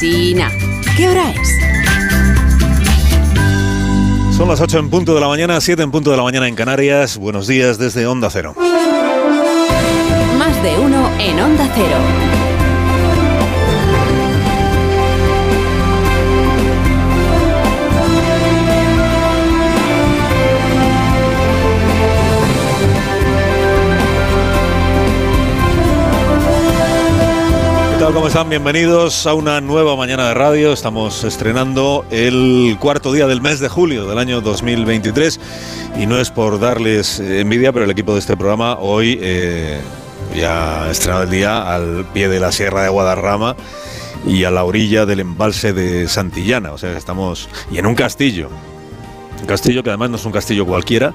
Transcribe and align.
Sina. 0.00 0.50
¿Qué 0.96 1.10
hora 1.10 1.30
es? 1.30 1.58
Son 4.34 4.48
las 4.48 4.58
8 4.58 4.78
en 4.78 4.88
punto 4.88 5.14
de 5.14 5.20
la 5.20 5.28
mañana, 5.28 5.60
7 5.60 5.82
en 5.82 5.90
punto 5.90 6.10
de 6.10 6.16
la 6.16 6.22
mañana 6.22 6.48
en 6.48 6.54
Canarias. 6.54 7.18
Buenos 7.18 7.46
días 7.46 7.76
desde 7.76 8.06
Onda 8.06 8.30
Cero. 8.30 8.54
Más 10.38 10.62
de 10.62 10.78
uno 10.78 11.10
en 11.18 11.38
Onda 11.38 11.68
Cero. 11.74 12.39
Tal? 28.10 28.14
¿Cómo 28.14 28.28
están? 28.28 28.48
Bienvenidos 28.48 29.26
a 29.26 29.34
una 29.34 29.60
nueva 29.60 29.94
mañana 29.94 30.28
de 30.28 30.34
radio. 30.34 30.72
Estamos 30.72 31.22
estrenando 31.24 32.04
el 32.10 32.76
cuarto 32.80 33.12
día 33.12 33.26
del 33.26 33.40
mes 33.40 33.60
de 33.60 33.68
julio 33.68 34.08
del 34.08 34.18
año 34.18 34.40
2023 34.40 35.40
y 35.98 36.06
no 36.06 36.18
es 36.18 36.30
por 36.30 36.58
darles 36.58 37.20
eh, 37.20 37.40
envidia, 37.40 37.72
pero 37.72 37.84
el 37.84 37.90
equipo 37.90 38.12
de 38.14 38.20
este 38.20 38.36
programa 38.36 38.78
hoy 38.78 39.18
eh, 39.22 39.80
ya 40.34 40.84
ha 40.84 40.90
estrenado 40.90 41.24
el 41.24 41.30
día 41.30 41.72
al 41.72 42.04
pie 42.12 42.28
de 42.28 42.40
la 42.40 42.52
Sierra 42.52 42.82
de 42.82 42.88
Guadarrama 42.88 43.54
y 44.26 44.44
a 44.44 44.50
la 44.50 44.64
orilla 44.64 45.06
del 45.06 45.20
embalse 45.20 45.72
de 45.72 46.08
Santillana. 46.08 46.72
O 46.72 46.78
sea, 46.78 46.96
estamos 46.96 47.48
y 47.70 47.78
en 47.78 47.86
un 47.86 47.94
castillo. 47.94 48.48
Un 49.40 49.46
castillo 49.46 49.82
que 49.82 49.90
además 49.90 50.10
no 50.10 50.16
es 50.16 50.24
un 50.24 50.32
castillo 50.32 50.66
cualquiera, 50.66 51.14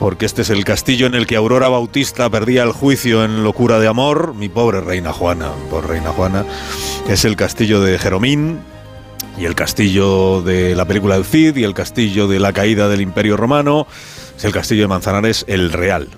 porque 0.00 0.24
este 0.24 0.40
es 0.40 0.48
el 0.48 0.64
castillo 0.64 1.06
en 1.06 1.14
el 1.14 1.26
que 1.26 1.36
Aurora 1.36 1.68
Bautista 1.68 2.30
perdía 2.30 2.62
el 2.62 2.72
juicio 2.72 3.22
en 3.22 3.44
locura 3.44 3.78
de 3.78 3.86
amor. 3.86 4.34
Mi 4.34 4.48
pobre 4.48 4.80
reina 4.80 5.12
Juana, 5.12 5.52
por 5.68 5.86
reina 5.86 6.08
Juana, 6.08 6.46
es 7.06 7.26
el 7.26 7.36
castillo 7.36 7.82
de 7.82 7.98
Jeromín 7.98 8.60
y 9.38 9.44
el 9.44 9.54
castillo 9.54 10.40
de 10.40 10.74
la 10.74 10.86
película 10.86 11.16
El 11.16 11.26
Cid 11.26 11.54
y 11.56 11.64
el 11.64 11.74
castillo 11.74 12.28
de 12.28 12.40
la 12.40 12.54
caída 12.54 12.88
del 12.88 13.02
Imperio 13.02 13.36
Romano. 13.36 13.86
Es 14.38 14.44
el 14.46 14.52
castillo 14.52 14.80
de 14.80 14.88
Manzanares, 14.88 15.44
el 15.48 15.70
Real. 15.70 16.08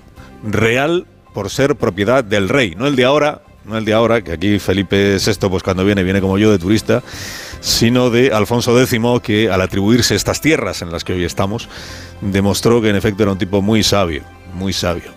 Real 0.43 1.05
por 1.33 1.49
ser 1.49 1.75
propiedad 1.75 2.23
del 2.23 2.47
rey, 2.47 2.75
no 2.77 2.87
el 2.87 2.95
de 2.95 3.03
ahora, 3.03 3.41
no 3.65 3.77
el 3.77 3.85
de 3.85 3.93
ahora, 3.93 4.21
que 4.21 4.31
aquí 4.31 4.59
Felipe 4.59 5.17
VI, 5.17 5.49
pues 5.49 5.63
cuando 5.63 5.85
viene, 5.85 6.03
viene 6.03 6.21
como 6.21 6.37
yo 6.37 6.51
de 6.51 6.59
turista, 6.59 7.01
sino 7.61 8.09
de 8.09 8.33
Alfonso 8.33 8.79
X, 8.79 8.99
que 9.21 9.49
al 9.49 9.61
atribuirse 9.61 10.15
estas 10.15 10.41
tierras 10.41 10.81
en 10.81 10.91
las 10.91 11.03
que 11.03 11.13
hoy 11.13 11.23
estamos, 11.23 11.69
demostró 12.21 12.81
que 12.81 12.89
en 12.89 12.95
efecto 12.95 13.23
era 13.23 13.31
un 13.31 13.37
tipo 13.37 13.61
muy 13.61 13.83
sabio, 13.83 14.23
muy 14.53 14.73
sabio. 14.73 15.11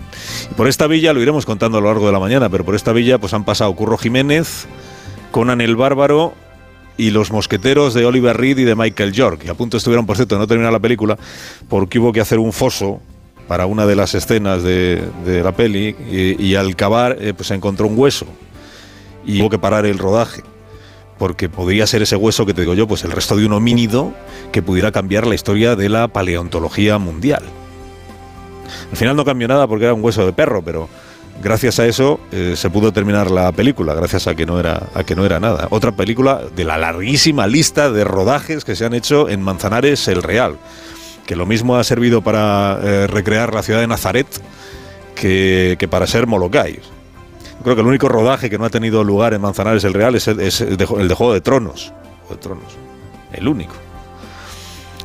Y 0.51 0.55
por 0.55 0.69
esta 0.69 0.87
villa, 0.87 1.13
lo 1.13 1.21
iremos 1.21 1.45
contando 1.45 1.79
a 1.79 1.81
lo 1.81 1.89
largo 1.89 2.07
de 2.07 2.13
la 2.13 2.21
mañana, 2.21 2.49
pero 2.49 2.65
por 2.65 2.75
esta 2.75 2.93
villa 2.93 3.19
pues 3.19 3.35
han 3.35 3.45
pasado 3.45 3.75
Curro 3.75 3.99
Jiménez, 3.99 4.67
Conan 5.33 5.61
el 5.61 5.77
Bárbaro 5.77 6.35
y 6.97 7.11
los 7.11 7.31
mosqueteros 7.31 7.95
de 7.95 8.07
Oliver 8.07 8.37
Reed 8.37 8.59
y 8.59 8.65
de 8.65 8.75
Michael 8.75 9.13
York. 9.13 9.43
Y 9.45 9.49
a 9.49 9.55
punto 9.55 9.77
estuvieron, 9.77 10.07
por 10.07 10.17
cierto, 10.17 10.37
de 10.37 10.39
no 10.39 10.47
terminar 10.47 10.73
la 10.73 10.81
película, 10.81 11.19
porque 11.69 11.99
hubo 11.99 12.13
que 12.13 12.21
hacer 12.21 12.39
un 12.39 12.53
foso 12.53 13.01
para 13.49 13.67
una 13.67 13.87
de 13.87 13.97
las 13.97 14.15
escenas 14.15 14.63
de, 14.63 15.09
la 15.43 15.53
peli 15.53 15.95
y, 16.11 16.55
al 16.55 16.77
cavar 16.77 17.17
eh, 17.21 17.33
pues 17.35 17.51
encontró 17.51 17.87
un 17.87 17.99
hueso 17.99 18.27
y 19.25 19.41
hubo 19.41 19.51
que 19.51 19.59
parar 19.59 19.87
el 19.87 19.99
rodaje 19.99 20.43
porque 21.19 21.49
podría 21.49 21.87
ser 21.87 22.03
ese 22.03 22.17
hueso 22.17 22.45
que 22.45 22.55
te 22.55 22.61
digo 22.61 22.75
yo, 22.75 22.87
pues 22.87 23.05
el 23.05 23.11
resto 23.11 23.37
de 23.37 23.47
un 23.47 23.53
homínido 23.53 24.13
que 24.53 24.63
pudiera 24.63 24.93
cambiar 24.93 25.27
la 25.27 25.35
historia 25.35 25.77
de 25.77 25.89
la 25.89 26.09
paleontología 26.09 26.99
mundial. 26.99 27.43
Al 28.91 28.97
final 28.97 29.17
no 29.17 29.25
cambió 29.25 29.49
nada 29.49 29.67
porque 29.67 29.85
era 29.85 29.95
un 29.95 30.05
hueso 30.05 30.27
de 30.27 30.33
perro, 30.33 30.63
pero 30.63 30.89
gracias 31.43 31.79
a 31.79 31.87
eso 31.87 32.21
eh, 32.33 32.55
se 32.57 32.71
pudo 32.71 32.93
terminar 32.93 33.31
la 33.31 33.53
película, 33.53 33.95
gracias 33.95 34.27
a 34.27 34.35
que 34.35 34.47
no 34.47 34.61
era 34.61 34.89
a 34.95 35.05
que 35.05 35.15
no 35.15 35.25
era 35.25 35.41
nada. 35.41 35.69
Otra 35.71 35.93
película 35.93 36.43
de 36.55 36.65
la 36.65 36.77
larguísima 36.77 37.47
lista 37.47 37.91
de 37.91 38.05
rodajes 38.05 38.65
que 38.65 38.77
se 38.77 38.85
han 38.85 38.95
hecho 38.95 39.29
en 39.29 39.43
Manzanares 39.43 40.09
el 40.09 40.23
Real, 40.23 40.57
que 41.27 41.37
lo 41.37 41.45
mismo 41.45 41.77
ha 41.77 41.85
servido 41.85 42.23
para 42.23 42.79
eh, 42.83 43.07
recrear 43.07 43.53
la 43.53 43.63
ciudad 43.63 43.81
de 43.81 43.87
Nazaret 43.87 44.27
que, 45.15 45.89
para 45.91 46.07
ser 46.07 46.27
Molokai. 46.27 46.79
Creo 47.63 47.75
que 47.75 47.81
el 47.81 47.87
único 47.87 48.09
rodaje 48.09 48.49
que 48.49 48.59
no 48.59 48.65
ha 48.65 48.71
tenido 48.71 49.03
lugar 49.03 49.35
en 49.35 49.41
Manzanares 49.41 49.83
el 49.85 49.93
Real 49.93 50.15
es 50.15 50.29
el, 50.29 50.37
de, 50.37 50.89
el 50.99 51.09
de 51.09 51.15
Juego 51.15 51.35
de 51.35 51.41
Tronos. 51.41 51.93
Juego 52.23 52.35
de 52.37 52.41
Tronos. 52.41 52.77
El 53.33 53.49
único. 53.49 53.75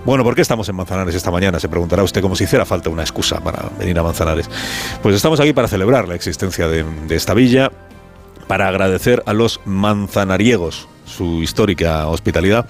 Bueno, 0.05 0.23
¿por 0.23 0.35
qué 0.35 0.41
estamos 0.41 0.67
en 0.69 0.75
Manzanares 0.75 1.15
esta 1.15 1.31
mañana? 1.31 1.59
Se 1.59 1.69
preguntará 1.69 2.03
usted 2.03 2.21
como 2.21 2.35
si 2.35 2.43
hiciera 2.43 2.65
falta 2.65 2.89
una 2.89 3.01
excusa 3.01 3.39
para 3.39 3.69
venir 3.79 3.97
a 3.97 4.03
Manzanares. 4.03 4.49
Pues 5.01 5.15
estamos 5.15 5.39
aquí 5.39 5.53
para 5.53 5.67
celebrar 5.67 6.07
la 6.07 6.15
existencia 6.15 6.67
de, 6.67 6.83
de 6.83 7.15
esta 7.15 7.33
villa, 7.33 7.71
para 8.47 8.67
agradecer 8.67 9.23
a 9.25 9.33
los 9.33 9.59
manzanariegos 9.65 10.87
su 11.05 11.41
histórica 11.41 12.07
hospitalidad 12.07 12.67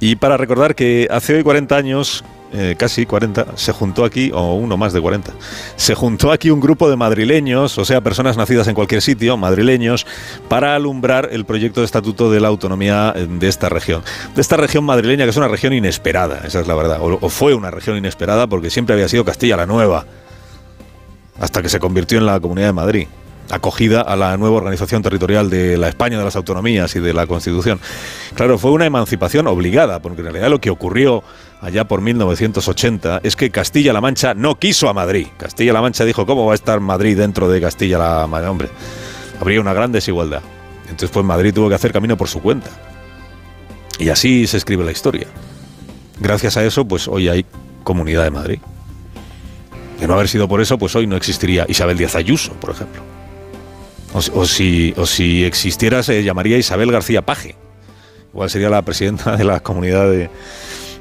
y 0.00 0.16
para 0.16 0.36
recordar 0.36 0.74
que 0.74 1.06
hace 1.10 1.34
hoy 1.34 1.42
40 1.42 1.76
años 1.76 2.24
eh, 2.52 2.76
casi 2.78 3.06
40, 3.06 3.56
se 3.56 3.72
juntó 3.72 4.04
aquí, 4.04 4.30
o 4.34 4.54
uno 4.54 4.76
más 4.76 4.92
de 4.92 5.00
40, 5.00 5.32
se 5.76 5.94
juntó 5.94 6.32
aquí 6.32 6.50
un 6.50 6.60
grupo 6.60 6.90
de 6.90 6.96
madrileños, 6.96 7.78
o 7.78 7.84
sea, 7.84 8.00
personas 8.00 8.36
nacidas 8.36 8.68
en 8.68 8.74
cualquier 8.74 9.02
sitio, 9.02 9.36
madrileños, 9.36 10.06
para 10.48 10.74
alumbrar 10.74 11.30
el 11.32 11.44
proyecto 11.44 11.80
de 11.80 11.86
estatuto 11.86 12.30
de 12.30 12.40
la 12.40 12.48
autonomía 12.48 13.12
de 13.12 13.48
esta 13.48 13.68
región. 13.68 14.02
De 14.34 14.40
esta 14.40 14.56
región 14.56 14.84
madrileña, 14.84 15.24
que 15.24 15.30
es 15.30 15.36
una 15.36 15.48
región 15.48 15.72
inesperada, 15.72 16.42
esa 16.44 16.60
es 16.60 16.66
la 16.66 16.74
verdad, 16.74 17.00
o, 17.00 17.18
o 17.20 17.28
fue 17.28 17.54
una 17.54 17.70
región 17.70 17.96
inesperada 17.96 18.46
porque 18.46 18.70
siempre 18.70 18.94
había 18.94 19.08
sido 19.08 19.24
Castilla 19.24 19.56
la 19.56 19.66
Nueva, 19.66 20.04
hasta 21.40 21.62
que 21.62 21.68
se 21.68 21.80
convirtió 21.80 22.18
en 22.18 22.26
la 22.26 22.38
Comunidad 22.38 22.68
de 22.68 22.72
Madrid 22.72 23.06
acogida 23.50 24.00
a 24.00 24.16
la 24.16 24.36
nueva 24.36 24.56
organización 24.56 25.02
territorial 25.02 25.50
de 25.50 25.76
la 25.76 25.88
España 25.88 26.18
de 26.18 26.24
las 26.24 26.36
autonomías 26.36 26.96
y 26.96 27.00
de 27.00 27.12
la 27.12 27.26
Constitución. 27.26 27.80
Claro, 28.34 28.58
fue 28.58 28.70
una 28.70 28.86
emancipación 28.86 29.46
obligada, 29.46 30.00
porque 30.00 30.20
en 30.20 30.26
realidad 30.26 30.48
lo 30.48 30.60
que 30.60 30.70
ocurrió 30.70 31.22
allá 31.62 31.84
por 31.84 32.00
1980 32.02 33.20
es 33.22 33.36
que 33.36 33.50
Castilla-La 33.50 34.00
Mancha 34.00 34.34
no 34.34 34.58
quiso 34.58 34.88
a 34.88 34.92
Madrid. 34.92 35.28
Castilla-La 35.38 35.80
Mancha 35.80 36.04
dijo, 36.04 36.26
¿cómo 36.26 36.44
va 36.44 36.52
a 36.52 36.54
estar 36.56 36.80
Madrid 36.80 37.16
dentro 37.16 37.48
de 37.48 37.60
Castilla-La 37.60 38.26
Mancha? 38.26 38.50
Hombre, 38.50 38.68
habría 39.40 39.60
una 39.60 39.72
gran 39.72 39.92
desigualdad. 39.92 40.42
Entonces, 40.82 41.10
pues 41.10 41.24
Madrid 41.24 41.54
tuvo 41.54 41.68
que 41.68 41.76
hacer 41.76 41.92
camino 41.92 42.16
por 42.16 42.28
su 42.28 42.42
cuenta. 42.42 42.68
Y 43.98 44.08
así 44.08 44.46
se 44.48 44.56
escribe 44.56 44.84
la 44.84 44.90
historia. 44.90 45.28
Gracias 46.18 46.56
a 46.56 46.64
eso, 46.64 46.84
pues 46.84 47.06
hoy 47.08 47.28
hay 47.28 47.46
Comunidad 47.84 48.24
de 48.24 48.30
Madrid. 48.30 48.58
De 50.00 50.06
no 50.08 50.14
haber 50.14 50.28
sido 50.28 50.48
por 50.48 50.60
eso, 50.60 50.78
pues 50.78 50.94
hoy 50.96 51.06
no 51.06 51.16
existiría 51.16 51.64
Isabel 51.68 51.96
Díaz 51.96 52.16
Ayuso, 52.16 52.52
por 52.54 52.70
ejemplo. 52.70 53.02
O, 54.14 54.44
si, 54.44 54.92
o 54.96 55.06
si 55.06 55.44
existiera, 55.44 56.02
se 56.02 56.22
llamaría 56.22 56.58
Isabel 56.58 56.92
García 56.92 57.22
Paje. 57.22 57.54
Igual 58.32 58.50
sería 58.50 58.68
la 58.68 58.82
presidenta 58.82 59.36
de 59.36 59.44
la 59.44 59.60
comunidad 59.60 60.10
de 60.10 60.28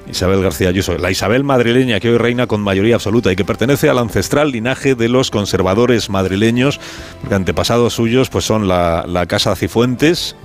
Isabel 0.09 0.41
García 0.41 0.69
Ayuso. 0.69 0.97
La 0.97 1.11
Isabel 1.11 1.43
madrileña 1.43 1.99
que 1.99 2.09
hoy 2.09 2.17
reina 2.17 2.47
con 2.47 2.61
mayoría 2.61 2.95
absoluta 2.95 3.31
y 3.31 3.35
que 3.35 3.45
pertenece 3.45 3.89
al 3.89 3.97
ancestral 3.97 4.51
linaje 4.51 4.95
de 4.95 5.09
los 5.09 5.31
conservadores 5.31 6.09
madrileños, 6.09 6.79
porque 7.21 7.35
antepasados 7.35 7.93
suyos 7.93 8.29
pues 8.29 8.45
son 8.45 8.67
la, 8.67 9.25
Casa 9.27 9.55
Cifuentes, 9.55 10.35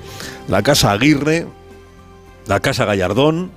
la 0.49 0.63
Casa 0.63 0.93
Aguirre, 0.93 1.47
la 2.47 2.61
Casa 2.61 2.85
Gallardón 2.85 3.51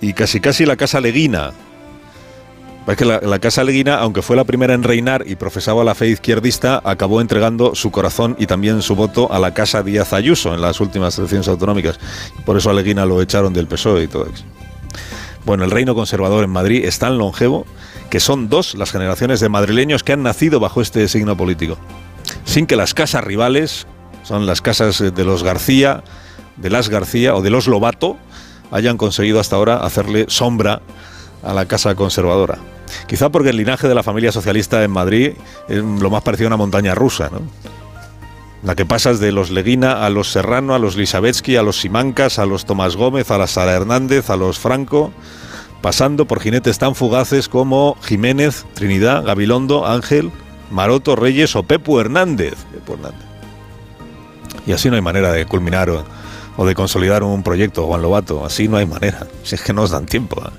y 0.00 0.12
casi 0.12 0.40
casi 0.40 0.66
la 0.66 0.76
Casa 0.76 1.00
Leguina, 1.00 1.52
es 2.86 2.96
que 2.96 3.04
la, 3.04 3.20
la, 3.20 3.38
Casa 3.38 3.64
Leguina, 3.64 3.96
aunque 3.98 4.22
fue 4.22 4.34
la 4.34 4.44
primera 4.44 4.72
en 4.72 4.82
reinar 4.82 5.24
y 5.26 5.36
profesaba 5.36 5.84
la 5.84 5.94
fe 5.94 6.08
izquierdista, 6.08 6.80
acabó 6.84 7.20
entregando 7.20 7.74
su 7.74 7.90
corazón 7.90 8.34
y 8.38 8.46
también 8.46 8.80
su 8.80 8.94
voto 8.96 9.30
a 9.30 9.38
la 9.38 9.52
Casa 9.52 9.82
Díaz 9.82 10.14
Ayuso 10.14 10.54
en 10.54 10.62
las 10.62 10.80
últimas 10.80 11.18
elecciones 11.18 11.48
autonómicas. 11.48 12.00
Por 12.46 12.56
eso 12.56 12.70
a 12.70 12.72
Leguina 12.72 13.04
lo 13.04 13.20
echaron 13.20 13.52
del 13.52 13.66
PSOE 13.66 14.04
y 14.04 14.06
todo 14.06 14.24
eso. 14.24 14.42
Bueno, 15.44 15.64
el 15.64 15.70
reino 15.70 15.94
conservador 15.94 16.44
en 16.44 16.50
Madrid 16.50 16.84
es 16.84 16.98
tan 16.98 17.18
longevo 17.18 17.64
que 18.10 18.20
son 18.20 18.48
dos 18.48 18.74
las 18.74 18.90
generaciones 18.90 19.40
de 19.40 19.48
madrileños 19.48 20.02
que 20.02 20.12
han 20.12 20.22
nacido 20.22 20.60
bajo 20.60 20.80
este 20.80 21.06
signo 21.08 21.36
político. 21.36 21.78
Sin 22.44 22.66
que 22.66 22.76
las 22.76 22.94
casas 22.94 23.24
rivales, 23.24 23.86
son 24.22 24.46
las 24.46 24.60
casas 24.60 24.98
de 24.98 25.24
los 25.24 25.42
García, 25.42 26.02
de 26.56 26.70
las 26.70 26.88
García 26.88 27.34
o 27.34 27.42
de 27.42 27.50
los 27.50 27.66
Lobato, 27.66 28.16
hayan 28.70 28.96
conseguido 28.96 29.40
hasta 29.40 29.56
ahora 29.56 29.78
hacerle 29.78 30.26
sombra 30.28 30.82
a 31.42 31.54
la 31.54 31.66
casa 31.66 31.94
conservadora. 31.94 32.58
Quizá 33.06 33.30
porque 33.30 33.50
el 33.50 33.56
linaje 33.56 33.88
de 33.88 33.94
la 33.94 34.02
familia 34.02 34.32
socialista 34.32 34.82
en 34.82 34.90
Madrid 34.90 35.32
es 35.68 35.82
lo 35.82 36.10
más 36.10 36.22
parecido 36.22 36.48
a 36.48 36.50
una 36.50 36.56
montaña 36.56 36.94
rusa, 36.94 37.30
¿no? 37.30 37.40
La 38.62 38.74
que 38.74 38.84
pasas 38.84 39.20
de 39.20 39.30
los 39.30 39.50
Leguina 39.50 40.04
a 40.04 40.10
los 40.10 40.32
Serrano, 40.32 40.74
a 40.74 40.78
los 40.78 40.96
Lisabetsky, 40.96 41.56
a 41.56 41.62
los 41.62 41.80
Simancas, 41.80 42.38
a 42.38 42.46
los 42.46 42.64
Tomás 42.64 42.96
Gómez, 42.96 43.30
a 43.30 43.38
la 43.38 43.46
Sara 43.46 43.72
Hernández, 43.72 44.30
a 44.30 44.36
los 44.36 44.58
Franco, 44.58 45.12
pasando 45.80 46.26
por 46.26 46.40
jinetes 46.40 46.78
tan 46.78 46.96
fugaces 46.96 47.48
como 47.48 47.96
Jiménez, 48.02 48.66
Trinidad, 48.74 49.24
Gabilondo, 49.24 49.86
Ángel, 49.86 50.32
Maroto, 50.70 51.14
Reyes 51.14 51.54
o 51.54 51.62
Pepu 51.62 52.00
Hernández. 52.00 52.54
Y 54.66 54.72
así 54.72 54.90
no 54.90 54.96
hay 54.96 55.02
manera 55.02 55.32
de 55.32 55.46
culminar 55.46 55.88
o, 55.88 56.04
o, 56.56 56.66
de 56.66 56.74
consolidar 56.74 57.22
un 57.22 57.44
proyecto, 57.44 57.86
Juan 57.86 58.02
Lobato. 58.02 58.44
Así 58.44 58.66
no 58.66 58.76
hay 58.76 58.86
manera. 58.86 59.26
Si 59.44 59.54
es 59.54 59.62
que 59.62 59.72
no 59.72 59.82
os 59.82 59.90
dan 59.90 60.04
tiempo. 60.04 60.42
¿eh? 60.44 60.50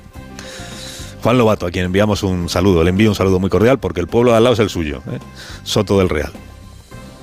Juan 1.22 1.38
Lobato, 1.38 1.68
a 1.68 1.72
quien 1.72 1.86
enviamos 1.86 2.24
un 2.24 2.50
saludo. 2.50 2.84
Le 2.84 2.90
envío 2.90 3.10
un 3.10 3.16
saludo 3.16 3.40
muy 3.40 3.50
cordial 3.50 3.78
porque 3.78 4.00
el 4.00 4.08
pueblo 4.08 4.32
de 4.32 4.38
al 4.38 4.44
lado 4.44 4.54
es 4.54 4.60
el 4.60 4.70
suyo, 4.70 5.04
¿eh? 5.12 5.20
Soto 5.64 6.00
del 6.00 6.10
Real 6.10 6.32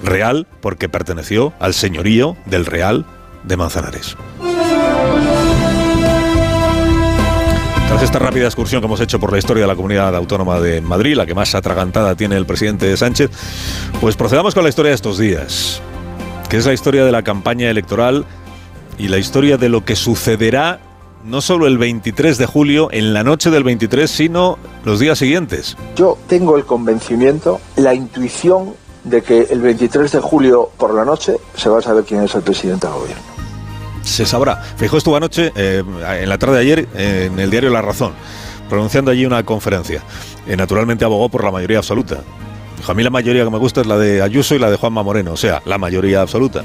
real 0.03 0.47
porque 0.61 0.89
perteneció 0.89 1.53
al 1.59 1.75
señorío 1.75 2.37
del 2.47 2.67
Real 2.67 3.07
de 3.45 3.57
Manzanares. 3.57 4.17
Tras 7.89 8.03
esta 8.03 8.19
rápida 8.19 8.47
excursión 8.47 8.81
que 8.81 8.87
hemos 8.87 9.01
hecho 9.01 9.21
por 9.21 9.33
la 9.33 9.39
historia 9.39 9.63
de 9.63 9.69
la 9.69 9.77
comunidad 9.77 10.15
autónoma 10.15 10.61
de 10.61 10.81
Madrid, 10.81 11.17
la 11.17 11.25
que 11.25 11.35
más 11.35 11.55
atragantada 11.55 12.15
tiene 12.17 12.37
el 12.37 12.45
presidente 12.45 12.95
Sánchez, 12.97 13.31
pues 14.01 14.17
procedamos 14.17 14.55
con 14.55 14.65
la 14.65 14.69
historia 14.69 14.91
de 14.91 14.97
estos 14.97 15.19
días, 15.19 15.81
que 16.49 16.57
es 16.57 16.67
la 16.67 16.73
historia 16.73 17.05
de 17.05 17.13
la 17.13 17.23
campaña 17.23 17.71
electoral 17.71 18.25
y 18.99 19.09
la 19.09 19.19
historia 19.19 19.57
de 19.57 19.69
lo 19.69 19.85
que 19.85 19.95
sucederá 19.95 20.81
no 21.27 21.41
solo 21.41 21.67
el 21.67 21.77
23 21.77 22.39
de 22.39 22.47
julio, 22.47 22.89
en 22.93 23.13
la 23.13 23.25
noche 23.25 23.51
del 23.51 23.65
23, 23.65 24.09
sino 24.09 24.59
los 24.85 25.01
días 25.01 25.19
siguientes. 25.19 25.77
Yo 25.97 26.17
tengo 26.29 26.57
el 26.57 26.65
convencimiento, 26.65 27.61
la 27.75 27.95
intuición 27.95 28.75
de 29.07 29.23
que 29.23 29.47
el 29.51 29.61
23 29.61 30.13
de 30.13 30.21
julio 30.21 30.71
por 30.77 30.93
la 30.93 31.05
noche 31.05 31.37
se 31.57 31.69
va 31.69 31.79
a 31.79 31.83
saber 31.83 32.05
quién 32.05 32.23
es 32.23 32.35
el 32.35 32.43
presidente 32.43 32.87
del 32.87 32.97
gobierno 32.97 33.37
se 34.07 34.25
sabrá. 34.25 34.63
Fijó 34.77 34.99
estuvo 34.99 35.17
anoche, 35.17 35.53
eh, 35.57 35.83
en 36.21 36.29
la 36.29 36.39
tarde 36.39 36.55
de 36.55 36.61
ayer, 36.61 36.89
en 36.95 37.39
el 37.39 37.51
diario 37.51 37.71
La 37.71 37.83
Razón, 37.83 38.13
pronunciando 38.69 39.11
allí 39.11 39.27
una 39.27 39.45
conferencia. 39.45 40.03
Eh, 40.47 40.57
naturalmente 40.57 41.05
abogó 41.05 41.29
por 41.29 41.45
la 41.45 41.51
mayoría 41.51 41.79
absoluta. 41.79 42.21
A 42.89 42.95
mí 42.95 43.03
la 43.03 43.11
mayoría 43.11 43.45
que 43.45 43.51
me 43.51 43.59
gusta 43.59 43.81
es 43.81 43.87
la 43.87 43.99
de 43.99 44.23
Ayuso 44.23 44.55
y 44.55 44.59
la 44.59 44.71
de 44.71 44.77
Juanma 44.77 45.03
Moreno, 45.03 45.33
o 45.33 45.37
sea, 45.37 45.63
la 45.65 45.79
mayoría 45.79 46.21
absoluta. 46.21 46.65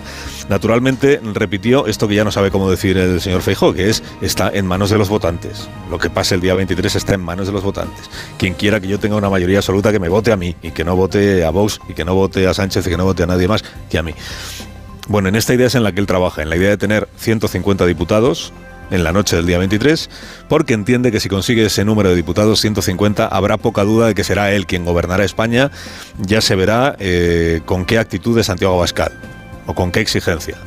Naturalmente 0.49 1.19
repitió 1.33 1.87
esto 1.87 2.07
que 2.07 2.15
ya 2.15 2.23
no 2.23 2.31
sabe 2.31 2.51
cómo 2.51 2.69
decir 2.69 2.97
el 2.97 3.21
señor 3.21 3.41
Feijó, 3.41 3.73
que 3.73 3.89
es 3.89 4.03
está 4.21 4.49
en 4.53 4.65
manos 4.65 4.89
de 4.89 4.97
los 4.97 5.09
votantes. 5.09 5.69
Lo 5.89 5.97
que 5.97 6.09
pase 6.09 6.35
el 6.35 6.41
día 6.41 6.53
23 6.53 6.95
está 6.95 7.13
en 7.13 7.21
manos 7.21 7.47
de 7.47 7.53
los 7.53 7.63
votantes. 7.63 8.09
Quien 8.37 8.53
quiera 8.53 8.79
que 8.79 8.87
yo 8.87 8.99
tenga 8.99 9.15
una 9.15 9.29
mayoría 9.29 9.57
absoluta 9.59 9.91
que 9.91 9.99
me 9.99 10.09
vote 10.09 10.31
a 10.31 10.37
mí 10.37 10.55
y 10.61 10.71
que 10.71 10.83
no 10.83 10.95
vote 10.95 11.45
a 11.45 11.49
Vox 11.49 11.79
y 11.87 11.93
que 11.93 12.05
no 12.05 12.15
vote 12.15 12.47
a 12.47 12.53
Sánchez 12.53 12.85
y 12.87 12.89
que 12.89 12.97
no 12.97 13.05
vote 13.05 13.23
a 13.23 13.27
nadie 13.27 13.47
más 13.47 13.63
que 13.89 13.97
a 13.97 14.03
mí. 14.03 14.13
Bueno, 15.07 15.29
en 15.29 15.35
esta 15.35 15.53
idea 15.53 15.67
es 15.67 15.75
en 15.75 15.83
la 15.83 15.91
que 15.91 15.99
él 15.99 16.07
trabaja, 16.07 16.41
en 16.41 16.49
la 16.49 16.55
idea 16.55 16.69
de 16.69 16.77
tener 16.77 17.09
150 17.17 17.85
diputados 17.85 18.53
en 18.91 19.03
la 19.03 19.11
noche 19.11 19.35
del 19.35 19.47
día 19.47 19.57
23, 19.57 20.09
porque 20.47 20.73
entiende 20.73 21.11
que 21.11 21.19
si 21.19 21.29
consigue 21.29 21.65
ese 21.65 21.83
número 21.83 22.09
de 22.09 22.15
diputados, 22.15 22.61
150, 22.61 23.25
habrá 23.25 23.57
poca 23.57 23.83
duda 23.83 24.07
de 24.07 24.13
que 24.13 24.23
será 24.23 24.51
él 24.51 24.67
quien 24.67 24.85
gobernará 24.85 25.23
España. 25.23 25.71
Ya 26.19 26.41
se 26.41 26.55
verá 26.55 26.95
eh, 26.99 27.61
con 27.65 27.85
qué 27.85 27.97
actitud 27.97 28.35
de 28.35 28.43
Santiago 28.43 28.75
Abascal 28.75 29.11
o 29.65 29.73
con 29.73 29.91
qué 29.91 30.01
exigencia. 30.01 30.57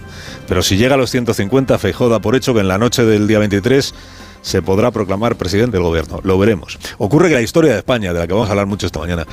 Pero 0.48 0.62
si 0.62 0.76
llega 0.76 0.94
a 0.94 0.98
los 0.98 1.10
150, 1.10 1.78
Feijóo 1.78 2.20
por 2.20 2.34
hecho 2.34 2.54
que 2.54 2.60
en 2.60 2.68
la 2.68 2.78
noche 2.78 3.04
del 3.04 3.26
día 3.26 3.38
23 3.38 3.94
se 4.42 4.60
podrá 4.60 4.90
proclamar 4.90 5.36
presidente 5.36 5.78
del 5.78 5.84
gobierno. 5.84 6.20
Lo 6.22 6.38
veremos. 6.38 6.78
Ocurre 6.98 7.28
que 7.28 7.34
la 7.34 7.40
historia 7.40 7.72
de 7.72 7.78
España, 7.78 8.12
de 8.12 8.18
la 8.20 8.26
que 8.26 8.34
vamos 8.34 8.48
a 8.48 8.50
hablar 8.50 8.66
mucho 8.66 8.86
esta 8.86 9.00
mañana, 9.00 9.26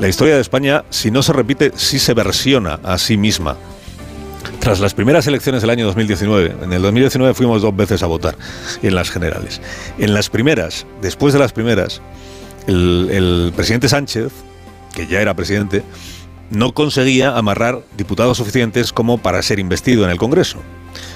la 0.00 0.08
historia 0.08 0.34
de 0.34 0.40
España, 0.40 0.84
si 0.88 1.10
no 1.10 1.22
se 1.22 1.34
repite, 1.34 1.72
sí 1.76 1.98
se 1.98 2.14
versiona 2.14 2.80
a 2.82 2.96
sí 2.96 3.18
misma. 3.18 3.56
Tras 4.60 4.80
las 4.80 4.94
primeras 4.94 5.26
elecciones 5.26 5.60
del 5.62 5.70
año 5.70 5.86
2019, 5.86 6.56
en 6.62 6.72
el 6.72 6.82
2019 6.82 7.34
fuimos 7.34 7.62
dos 7.62 7.76
veces 7.76 8.02
a 8.02 8.06
votar 8.06 8.36
en 8.82 8.94
las 8.94 9.10
generales. 9.10 9.60
En 9.98 10.14
las 10.14 10.30
primeras, 10.30 10.86
después 11.02 11.32
de 11.34 11.40
las 11.40 11.52
primeras, 11.52 12.00
el, 12.66 13.52
presidente 13.54 13.88
Sánchez, 13.88 14.32
que 14.94 15.06
ya 15.06 15.20
era 15.20 15.34
presidente, 15.34 15.82
no 16.50 16.72
conseguía 16.72 17.36
amarrar 17.36 17.82
diputados 17.96 18.38
suficientes 18.38 18.92
como 18.92 19.18
para 19.18 19.42
ser 19.42 19.58
investido 19.58 20.04
en 20.04 20.10
el 20.10 20.18
Congreso. 20.18 20.58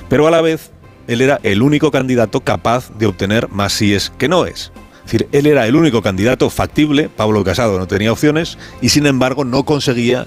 Pero 0.08 0.26
a 0.26 0.30
la 0.30 0.40
vez, 0.40 0.70
él 1.06 1.20
era 1.20 1.40
el 1.42 1.62
único 1.62 1.90
candidato 1.90 2.40
capaz 2.40 2.90
de 2.98 3.06
obtener 3.06 3.48
más 3.48 3.72
síes 3.72 4.12
que 4.18 4.28
no 4.28 4.46
es. 4.46 4.72
Es 5.06 5.12
decir, 5.12 5.28
él 5.32 5.46
era 5.46 5.66
el 5.66 5.74
único 5.74 6.02
candidato 6.02 6.50
factible, 6.50 7.08
Pablo 7.08 7.42
Casado 7.44 7.78
no 7.78 7.86
tenía 7.86 8.12
opciones, 8.12 8.58
y 8.82 8.90
sin 8.90 9.06
embargo 9.06 9.44
no 9.44 9.64
conseguía 9.64 10.26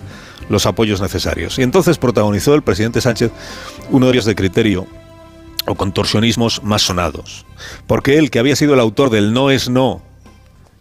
los 0.52 0.66
apoyos 0.66 1.02
necesarios. 1.02 1.58
Y 1.58 1.64
entonces 1.64 1.98
protagonizó 1.98 2.54
el 2.54 2.62
presidente 2.62 3.02
Sánchez 3.02 3.32
uno 3.90 4.06
de 4.06 4.12
ellos 4.14 4.26
de 4.26 4.36
criterio 4.36 4.86
o 5.66 5.76
contorsionismos 5.76 6.64
más 6.64 6.82
sonados. 6.82 7.46
Porque 7.88 8.18
él, 8.18 8.30
que 8.30 8.40
había 8.40 8.56
sido 8.56 8.74
el 8.74 8.80
autor 8.80 9.10
del 9.10 9.34
no 9.34 9.52
es 9.52 9.70
no 9.70 10.02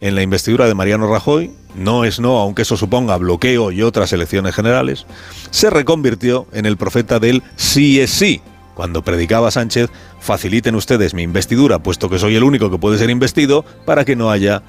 en 0.00 0.14
la 0.14 0.22
investidura 0.22 0.66
de 0.66 0.74
Mariano 0.74 1.10
Rajoy, 1.10 1.50
no 1.74 2.04
es 2.04 2.20
no, 2.20 2.38
aunque 2.38 2.62
eso 2.62 2.76
suponga 2.76 3.16
bloqueo 3.16 3.70
y 3.70 3.82
otras 3.82 4.12
elecciones 4.12 4.54
generales, 4.54 5.06
se 5.50 5.70
reconvirtió 5.70 6.46
en 6.52 6.66
el 6.66 6.76
profeta 6.76 7.18
del 7.18 7.42
sí 7.56 8.00
es 8.00 8.10
sí. 8.10 8.40
Cuando 8.74 9.02
predicaba 9.02 9.50
Sánchez, 9.50 9.90
faciliten 10.20 10.74
ustedes 10.74 11.12
mi 11.12 11.22
investidura, 11.22 11.80
puesto 11.80 12.08
que 12.08 12.18
soy 12.18 12.36
el 12.36 12.44
único 12.44 12.70
que 12.70 12.78
puede 12.78 12.96
ser 12.96 13.10
investido, 13.10 13.64
para 13.84 14.06
que 14.06 14.16
no 14.16 14.30
haya 14.30 14.62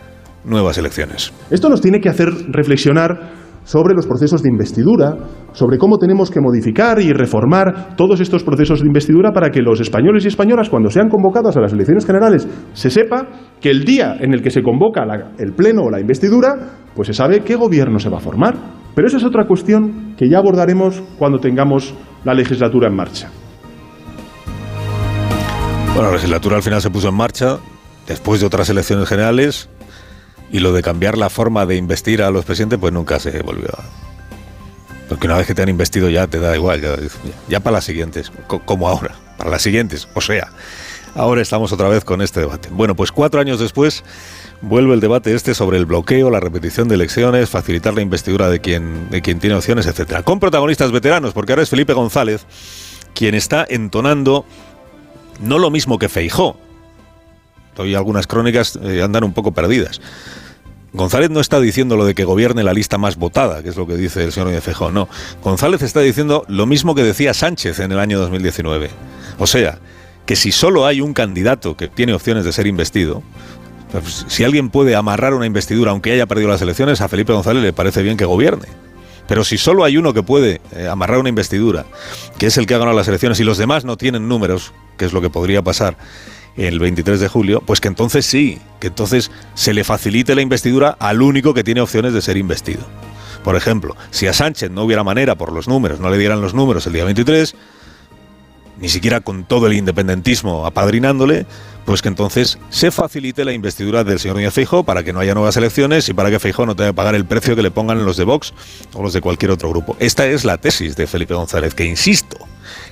nuevas 0.44 0.78
elecciones. 0.78 1.32
Esto 1.50 1.70
nos 1.70 1.82
tiene 1.82 2.02
que 2.02 2.10
hacer 2.10 2.30
reflexionar 2.52 3.32
sobre 3.64 3.94
los 3.94 4.08
procesos 4.08 4.42
de 4.42 4.50
investidura, 4.50 5.16
sobre 5.54 5.78
cómo 5.78 5.98
tenemos 5.98 6.32
que 6.32 6.42
modificar 6.42 7.00
y 7.02 7.14
reformar 7.14 7.96
todos 7.96 8.20
estos 8.20 8.44
procesos 8.44 8.82
de 8.82 8.88
investidura 8.88 9.32
para 9.32 9.50
que 9.50 9.62
los 9.62 9.80
españoles 9.80 10.26
y 10.26 10.28
españolas, 10.28 10.70
cuando 10.70 10.90
sean 10.90 11.10
convocados 11.10 11.56
a 11.58 11.62
las 11.62 11.74
elecciones 11.74 12.06
generales, 12.06 12.48
se 12.74 12.90
sepa 12.90 13.28
que 13.60 13.70
el 13.70 13.84
día 13.84 14.16
en 14.20 14.34
el 14.34 14.42
que 14.42 14.50
se 14.50 14.62
convoca 14.62 15.04
el 15.38 15.54
pleno 15.54 15.84
o 15.84 15.90
la 15.90 16.00
investidura, 16.00 16.56
pues 16.96 17.08
se 17.08 17.14
sabe 17.14 17.42
qué 17.42 17.56
gobierno 17.56 18.00
se 18.00 18.10
va 18.10 18.18
a 18.18 18.22
formar. 18.22 18.56
Pero 18.96 19.08
esa 19.08 19.18
es 19.18 19.24
otra 19.24 19.46
cuestión 19.46 20.16
que 20.18 20.30
ya 20.30 20.40
abordaremos 20.40 21.02
cuando 21.18 21.40
tengamos 21.40 21.94
la 22.26 22.34
legislatura 22.34 22.90
en 22.90 22.96
marcha. 22.96 23.30
Bueno, 25.94 26.10
la 26.10 26.16
legislatura 26.16 26.58
al 26.58 26.64
final 26.64 26.82
se 26.82 26.90
puso 26.90 27.10
en 27.10 27.16
marcha 27.16 27.58
después 28.08 28.42
de 28.42 28.48
otras 28.48 28.70
elecciones 28.70 29.08
generales 29.08 29.70
y 30.52 30.60
lo 30.60 30.74
de 30.74 30.82
cambiar 30.82 31.18
la 31.18 31.30
forma 31.30 31.66
de 31.66 31.76
investir 31.76 32.22
a 32.22 32.32
los 32.32 32.46
presidentes, 32.46 32.80
pues 32.80 32.94
nunca 32.94 33.20
se 33.20 33.42
volvió. 33.42 33.70
Porque 35.08 35.28
una 35.28 35.38
vez 35.38 35.48
que 35.48 35.56
te 35.56 35.62
han 35.62 35.70
investido 35.70 36.10
ya 36.10 36.28
te 36.28 36.40
da 36.40 36.56
igual, 36.56 36.82
ya, 37.50 37.60
para 37.60 37.76
las 37.76 37.86
siguientes, 37.86 38.32
como 38.48 38.88
ahora, 38.88 39.16
para 39.38 39.50
las 39.50 39.62
siguientes, 39.62 40.08
o 40.14 40.22
sea, 40.22 40.50
ahora 41.16 41.42
estamos 41.42 41.72
otra 41.72 41.90
vez 41.90 42.04
con 42.06 42.22
este 42.22 42.40
debate. 42.40 42.70
Bueno, 42.72 42.96
pues 42.96 43.12
cuatro 43.12 43.42
años 43.42 43.60
después 43.60 44.04
vuelve 44.62 44.94
el 44.94 45.00
debate 45.00 45.34
este 45.34 45.54
sobre 45.54 45.78
el 45.78 45.86
bloqueo, 45.86 46.30
la 46.30 46.40
repetición 46.40 46.88
de 46.88 46.96
elecciones, 46.96 47.50
facilitar 47.50 47.94
la 47.94 48.02
investidura 48.02 48.50
de 48.50 48.60
quien, 48.60 49.10
de 49.10 49.22
quien 49.22 49.40
tiene 49.40 49.56
opciones, 49.56 49.86
etcétera. 49.88 50.24
Con 50.24 50.40
protagonistas 50.40 50.92
veteranos, 50.92 51.34
porque 51.34 51.54
ahora 51.54 51.64
es 51.64 51.70
Felipe 51.70 51.94
González 51.94 52.46
quien 53.14 53.36
está 53.36 53.66
entonando 53.70 54.46
no 55.42 55.60
lo 55.60 55.70
mismo 55.70 56.00
que 56.00 56.10
Feijó. 56.10 56.58
Hoy 57.78 57.96
algunas 57.96 58.28
crónicas 58.28 58.78
eh, 58.82 59.02
andan 59.02 59.24
un 59.24 59.34
poco 59.34 59.54
perdidas. 59.54 60.02
González 60.94 61.30
no 61.30 61.40
está 61.40 61.60
diciendo 61.62 61.96
lo 61.96 62.06
de 62.06 62.14
que 62.14 62.26
gobierne 62.26 62.64
la 62.64 62.74
lista 62.74 62.98
más 62.98 63.16
votada, 63.16 63.64
que 63.64 63.70
es 63.70 63.78
lo 63.78 63.88
que 63.88 63.96
dice 63.96 64.26
el 64.26 64.32
señor 64.32 64.50
Núñez 64.50 64.66
no. 64.92 65.08
González 65.42 65.82
está 65.82 66.02
diciendo 66.02 66.44
lo 66.50 66.66
mismo 66.66 66.96
que 66.96 67.04
decía 67.04 67.34
Sánchez 67.34 67.80
en 67.80 67.94
el 67.94 68.00
año 68.00 68.20
2019. 68.20 68.90
O 69.40 69.48
sea, 69.48 69.80
que 70.26 70.36
si 70.36 70.52
solo 70.52 70.86
hay 70.86 71.00
un 71.00 71.14
candidato 71.14 71.78
que 71.78 71.88
tiene 71.88 72.14
opciones 72.14 72.44
de 72.44 72.52
ser 72.52 72.68
investido, 72.68 73.24
pues, 73.92 74.26
si 74.28 74.44
alguien 74.44 74.70
puede 74.70 74.96
amarrar 74.96 75.34
una 75.34 75.46
investidura 75.46 75.92
aunque 75.92 76.12
haya 76.12 76.26
perdido 76.26 76.50
las 76.50 76.62
elecciones, 76.62 77.00
a 77.02 77.08
Felipe 77.08 77.34
González 77.34 77.64
le 77.64 77.74
parece 77.74 78.04
bien 78.04 78.18
que 78.18 78.26
gobierne. 78.26 78.68
Pero 79.28 79.46
si 79.46 79.58
solo 79.58 79.86
hay 79.86 79.96
uno 79.96 80.14
que 80.14 80.24
puede 80.24 80.60
eh, 80.76 80.88
amarrar 80.88 81.20
una 81.20 81.30
investidura, 81.30 81.86
que 82.38 82.48
es 82.48 82.58
el 82.58 82.66
que 82.66 82.76
ha 82.76 82.80
ganado 82.80 82.98
las 82.98 83.08
elecciones, 83.08 83.40
y 83.40 83.46
los 83.46 83.58
demás 83.58 83.86
no 83.86 83.96
tienen 83.96 84.28
números, 84.28 84.74
que 84.98 85.06
es 85.06 85.14
lo 85.14 85.22
que 85.22 85.30
podría 85.30 85.62
pasar, 85.62 85.96
el 86.58 86.80
23 86.80 87.20
de 87.20 87.28
julio, 87.28 87.62
pues 87.66 87.80
que 87.80 87.88
entonces 87.88 88.26
sí, 88.26 88.60
que 88.80 88.88
entonces 88.88 89.32
se 89.54 89.74
le 89.74 89.84
facilite 89.84 90.36
la 90.36 90.42
investidura 90.42 90.96
al 91.00 91.22
único 91.22 91.54
que 91.54 91.64
tiene 91.64 91.82
opciones 91.82 92.14
de 92.14 92.22
ser 92.22 92.38
investido. 92.38 92.82
Por 93.44 93.56
ejemplo, 93.56 93.96
si 94.12 94.28
a 94.28 94.34
Sánchez 94.34 94.70
no 94.70 94.84
hubiera 94.84 95.04
manera 95.04 95.36
por 95.36 95.52
los 95.52 95.68
números, 95.68 96.00
no 96.00 96.10
le 96.10 96.18
dieran 96.18 96.42
los 96.42 96.54
números 96.54 96.86
el 96.86 96.94
día 96.94 97.06
23, 97.06 97.56
ni 98.80 98.90
siquiera 98.90 99.22
con 99.22 99.46
todo 99.46 99.68
el 99.68 99.74
independentismo 99.74 100.66
apadrinándole, 100.66 101.46
pues 101.86 102.02
que 102.02 102.10
entonces 102.10 102.58
se 102.70 102.92
facilite 102.92 103.46
la 103.46 103.54
investidura 103.54 104.04
del 104.04 104.20
señor 104.20 104.38
Núñez 104.38 104.54
Feijóo 104.54 104.84
para 104.84 105.04
que 105.04 105.14
no 105.14 105.20
haya 105.20 105.34
nuevas 105.34 105.58
elecciones 105.58 106.08
y 106.10 106.14
para 106.14 106.30
que 106.30 106.40
Feijóo 106.40 106.66
no 106.66 106.76
tenga 106.76 106.92
que 106.92 106.96
pagar 106.96 107.16
el 107.16 107.26
precio 107.26 107.56
que 107.56 107.64
le 107.64 107.72
pongan 107.72 108.06
los 108.06 108.18
de 108.18 108.24
Vox 108.24 108.54
o 108.94 109.02
los 109.02 109.14
de 109.14 109.22
cualquier 109.22 109.52
otro 109.52 109.70
grupo. 109.70 109.96
Esta 110.00 110.28
es 110.28 110.46
la 110.46 110.58
tesis 110.58 110.96
de 110.96 111.08
Felipe 111.08 111.34
González, 111.34 111.74
que 111.74 111.86
insisto, 111.86 112.38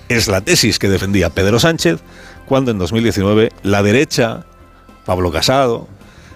es 0.10 0.28
la 0.28 0.42
tesis 0.42 0.80
que 0.80 0.90
defendía 0.90 1.30
Pedro 1.30 1.60
Sánchez 1.60 2.00
cuando 2.50 2.72
en 2.72 2.80
2019 2.80 3.52
la 3.62 3.84
derecha, 3.84 4.44
Pablo 5.06 5.32
Casado, 5.32 5.88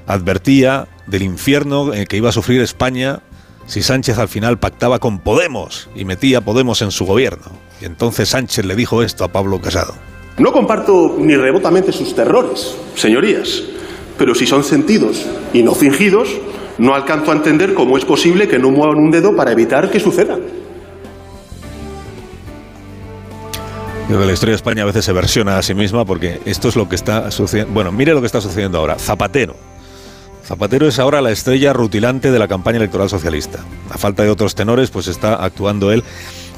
advertía 0.05 0.87
del 1.07 1.23
infierno 1.23 1.91
que 2.07 2.17
iba 2.17 2.29
a 2.29 2.31
sufrir 2.31 2.61
España 2.61 3.21
si 3.65 3.81
Sánchez 3.81 4.19
al 4.19 4.27
final 4.27 4.59
pactaba 4.59 4.99
con 4.99 5.19
Podemos 5.19 5.89
y 5.95 6.05
metía 6.05 6.41
Podemos 6.41 6.83
en 6.83 6.91
su 6.91 7.05
gobierno. 7.05 7.45
Y 7.81 7.85
entonces 7.85 8.29
Sánchez 8.29 8.65
le 8.65 8.75
dijo 8.75 9.01
esto 9.01 9.23
a 9.23 9.29
Pablo 9.29 9.59
Casado. 9.59 9.95
No 10.37 10.51
comparto 10.51 11.15
ni 11.17 11.35
rebotamente 11.35 11.91
sus 11.91 12.15
terrores, 12.15 12.75
señorías, 12.95 13.63
pero 14.17 14.35
si 14.35 14.45
son 14.45 14.63
sentidos 14.63 15.25
y 15.51 15.63
no 15.63 15.73
fingidos, 15.73 16.29
no 16.77 16.93
alcanzo 16.93 17.31
a 17.31 17.35
entender 17.35 17.73
cómo 17.73 17.97
es 17.97 18.05
posible 18.05 18.47
que 18.47 18.59
no 18.59 18.69
muevan 18.69 18.97
un 18.97 19.09
dedo 19.09 19.35
para 19.35 19.51
evitar 19.51 19.89
que 19.89 19.99
suceda. 19.99 20.37
Que 24.07 24.13
la 24.13 24.31
historia 24.31 24.51
de 24.51 24.57
España 24.57 24.83
a 24.83 24.85
veces 24.85 25.05
se 25.05 25.13
versiona 25.13 25.57
a 25.57 25.63
sí 25.63 25.73
misma 25.73 26.05
porque 26.05 26.39
esto 26.45 26.67
es 26.67 26.75
lo 26.75 26.87
que 26.87 26.95
está 26.95 27.31
sucediendo. 27.31 27.73
Bueno, 27.73 27.91
mire 27.91 28.13
lo 28.13 28.19
que 28.19 28.27
está 28.27 28.41
sucediendo 28.41 28.77
ahora. 28.77 28.99
Zapatero. 28.99 29.55
Zapatero 30.45 30.87
es 30.87 30.99
ahora 30.99 31.21
la 31.21 31.31
estrella 31.31 31.73
rutilante 31.73 32.29
de 32.29 32.37
la 32.37 32.47
campaña 32.47 32.77
electoral 32.77 33.09
socialista. 33.09 33.59
A 33.89 33.97
falta 33.97 34.23
de 34.23 34.29
otros 34.29 34.55
tenores, 34.55 34.91
pues 34.91 35.07
está 35.07 35.35
actuando 35.35 35.91
él 35.91 36.03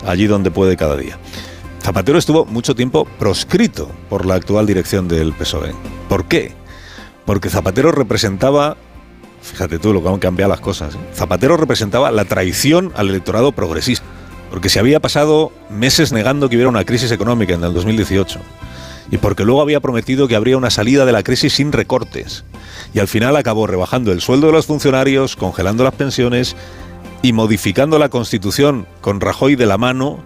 allí 0.05 0.27
donde 0.27 0.51
puede 0.51 0.75
cada 0.75 0.97
día. 0.97 1.17
Zapatero 1.81 2.17
estuvo 2.17 2.45
mucho 2.45 2.75
tiempo 2.75 3.05
proscrito 3.19 3.89
por 4.09 4.25
la 4.25 4.35
actual 4.35 4.65
dirección 4.65 5.07
del 5.07 5.33
PSOE. 5.33 5.73
¿Por 6.09 6.25
qué? 6.25 6.53
Porque 7.25 7.49
Zapatero 7.49 7.91
representaba, 7.91 8.75
fíjate 9.41 9.79
tú 9.79 9.93
lo 9.93 10.01
que 10.01 10.09
han 10.09 10.19
cambiado 10.19 10.49
las 10.49 10.61
cosas, 10.61 10.95
¿eh? 10.95 10.97
Zapatero 11.13 11.57
representaba 11.57 12.11
la 12.11 12.25
traición 12.25 12.91
al 12.95 13.09
electorado 13.09 13.51
progresista. 13.51 14.14
Porque 14.55 14.69
se 14.69 14.79
había 14.79 15.01
pasado 15.01 15.51
meses 15.69 16.13
negando 16.13 16.47
que 16.47 16.55
hubiera 16.55 16.69
una 16.69 16.85
crisis 16.85 17.11
económica 17.11 17.55
en 17.55 17.63
el 17.65 17.73
2018 17.73 18.39
y 19.11 19.17
porque 19.17 19.43
luego 19.43 19.61
había 19.61 19.81
prometido 19.81 20.29
que 20.29 20.37
habría 20.37 20.55
una 20.55 20.69
salida 20.69 21.03
de 21.03 21.11
la 21.11 21.23
crisis 21.23 21.51
sin 21.51 21.73
recortes. 21.73 22.45
Y 22.93 22.99
al 22.99 23.09
final 23.09 23.35
acabó 23.35 23.67
rebajando 23.67 24.13
el 24.13 24.21
sueldo 24.21 24.47
de 24.47 24.53
los 24.53 24.65
funcionarios, 24.65 25.35
congelando 25.35 25.83
las 25.83 25.93
pensiones 25.95 26.55
y 27.21 27.33
modificando 27.33 27.99
la 27.99 28.07
Constitución 28.07 28.87
con 29.01 29.19
Rajoy 29.19 29.57
de 29.57 29.65
la 29.65 29.77
mano 29.77 30.23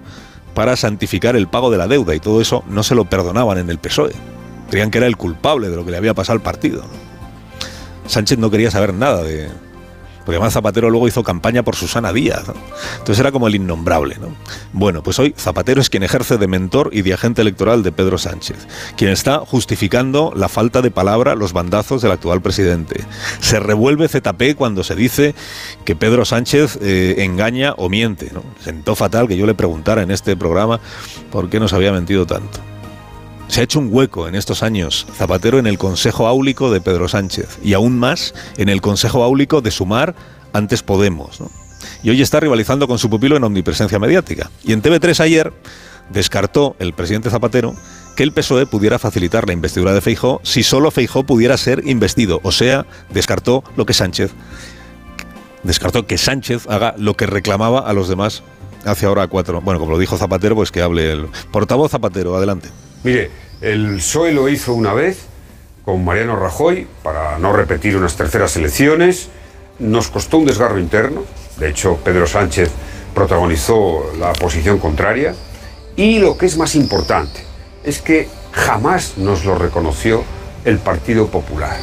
para 0.53 0.75
santificar 0.75 1.35
el 1.35 1.47
pago 1.47 1.71
de 1.71 1.79
la 1.79 1.87
deuda. 1.87 2.13
Y 2.13 2.19
todo 2.19 2.39
eso 2.39 2.63
no 2.69 2.83
se 2.83 2.93
lo 2.93 3.05
perdonaban 3.05 3.57
en 3.57 3.71
el 3.71 3.79
PSOE. 3.79 4.13
Creían 4.69 4.91
que 4.91 4.99
era 4.99 5.07
el 5.07 5.17
culpable 5.17 5.69
de 5.69 5.75
lo 5.75 5.85
que 5.85 5.89
le 5.89 5.97
había 5.97 6.13
pasado 6.13 6.37
al 6.37 6.43
partido. 6.43 6.83
Sánchez 8.05 8.37
no 8.37 8.51
quería 8.51 8.69
saber 8.69 8.93
nada 8.93 9.23
de, 9.23 9.49
porque 10.25 10.37
además 10.37 10.53
Zapatero 10.53 10.89
luego 10.89 11.07
hizo 11.07 11.23
campaña 11.23 11.63
por 11.63 11.75
Susana 11.75 12.13
Díaz. 12.13 12.43
Entonces 12.93 13.19
era 13.19 13.31
como 13.31 13.47
el 13.47 13.55
innombrable. 13.55 14.17
¿no? 14.19 14.35
Bueno, 14.73 15.03
pues 15.03 15.19
hoy 15.19 15.33
Zapatero 15.37 15.81
es 15.81 15.89
quien 15.89 16.03
ejerce 16.03 16.37
de 16.37 16.47
mentor 16.47 16.89
y 16.93 17.01
de 17.01 17.13
agente 17.13 17.41
electoral 17.41 17.83
de 17.83 17.91
Pedro 17.91 18.17
Sánchez, 18.17 18.67
quien 18.95 19.11
está 19.11 19.39
justificando 19.39 20.31
la 20.35 20.49
falta 20.49 20.81
de 20.81 20.91
palabra, 20.91 21.35
los 21.35 21.53
bandazos 21.53 22.01
del 22.01 22.11
actual 22.11 22.41
presidente. 22.41 23.03
Se 23.39 23.59
revuelve 23.59 24.07
ZP 24.07 24.55
cuando 24.55 24.83
se 24.83 24.95
dice 24.95 25.35
que 25.85 25.95
Pedro 25.95 26.25
Sánchez 26.25 26.79
eh, 26.81 27.15
engaña 27.19 27.73
o 27.77 27.89
miente. 27.89 28.31
¿no? 28.33 28.43
Sentó 28.63 28.95
fatal 28.95 29.27
que 29.27 29.37
yo 29.37 29.45
le 29.45 29.55
preguntara 29.55 30.01
en 30.01 30.11
este 30.11 30.35
programa 30.35 30.79
por 31.31 31.49
qué 31.49 31.59
nos 31.59 31.73
había 31.73 31.91
mentido 31.91 32.25
tanto. 32.25 32.59
Se 33.49 33.61
ha 33.61 33.63
hecho 33.63 33.79
un 33.79 33.89
hueco 33.91 34.27
en 34.27 34.35
estos 34.35 34.61
años 34.61 35.07
Zapatero 35.15 35.57
en 35.57 35.65
el 35.65 35.79
Consejo 35.79 36.27
Áulico 36.27 36.71
de 36.71 36.81
Pedro 36.81 37.07
Sánchez 37.07 37.57
y 37.63 37.73
aún 37.73 37.97
más 37.97 38.35
en 38.57 38.69
el 38.69 38.79
Consejo 38.79 39.23
Áulico 39.23 39.61
de 39.61 39.71
Sumar 39.71 40.15
antes 40.53 40.83
Podemos. 40.83 41.39
Y 42.03 42.11
hoy 42.11 42.21
está 42.21 42.39
rivalizando 42.39 42.87
con 42.87 42.99
su 42.99 43.09
pupilo 43.09 43.37
en 43.37 43.43
omnipresencia 43.43 43.97
mediática. 43.97 44.51
Y 44.63 44.73
en 44.73 44.83
TV3 44.83 45.19
ayer 45.21 45.51
descartó 46.11 46.75
el 46.77 46.93
presidente 46.93 47.31
Zapatero 47.31 47.73
que 48.15 48.21
el 48.21 48.33
PSOE 48.33 48.67
pudiera 48.67 48.99
facilitar 48.99 49.47
la 49.47 49.53
investidura 49.53 49.93
de 49.93 50.01
Feijó 50.01 50.41
si 50.43 50.61
solo 50.61 50.91
Feijó 50.91 51.23
pudiera 51.23 51.57
ser 51.57 51.87
investido. 51.87 52.41
O 52.43 52.51
sea, 52.51 52.85
descartó 53.09 53.63
lo 53.75 53.85
que 53.87 53.93
Sánchez 53.93 54.31
descartó 55.63 56.05
que 56.05 56.17
Sánchez 56.17 56.67
haga 56.67 56.93
lo 56.97 57.15
que 57.15 57.25
reclamaba 57.25 57.79
a 57.79 57.93
los 57.93 58.07
demás 58.07 58.43
hace 58.85 59.07
ahora 59.07 59.27
cuatro. 59.27 59.59
Bueno, 59.61 59.79
como 59.79 59.91
lo 59.91 59.97
dijo 59.97 60.17
Zapatero, 60.17 60.55
pues 60.55 60.71
que 60.71 60.81
hable 60.81 61.11
el 61.11 61.27
portavoz 61.51 61.91
Zapatero. 61.91 62.35
Adelante. 62.35 62.69
Mire, 63.03 63.31
el 63.61 63.97
PSOE 63.97 64.33
lo 64.33 64.49
hizo 64.49 64.73
una 64.73 64.93
vez 64.93 65.25
con 65.85 66.03
Mariano 66.03 66.35
Rajoy 66.35 66.87
para 67.01 67.39
no 67.39 67.53
repetir 67.53 67.95
unas 67.95 68.15
terceras 68.15 68.55
elecciones. 68.57 69.29
Nos 69.79 70.09
costó 70.09 70.37
un 70.37 70.45
desgarro 70.45 70.79
interno. 70.79 71.23
De 71.57 71.69
hecho, 71.69 71.97
Pedro 72.03 72.27
Sánchez 72.27 72.69
protagonizó 73.15 74.11
la 74.19 74.33
posición 74.33 74.79
contraria. 74.79 75.33
Y 75.95 76.19
lo 76.19 76.37
que 76.37 76.45
es 76.45 76.57
más 76.57 76.75
importante 76.75 77.41
es 77.83 78.01
que 78.01 78.27
jamás 78.51 79.17
nos 79.17 79.45
lo 79.45 79.55
reconoció 79.55 80.23
el 80.65 80.77
Partido 80.79 81.27
Popular. 81.27 81.77